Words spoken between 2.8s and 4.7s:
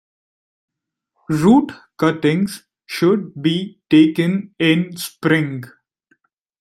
should be taken